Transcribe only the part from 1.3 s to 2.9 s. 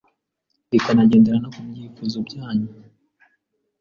no ku byifuzo byanyu